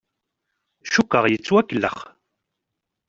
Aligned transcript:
Cukkeɣ 0.93 1.25
yettwakellex. 1.27 1.99